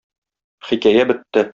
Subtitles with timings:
[0.69, 1.49] Хикәя бетте.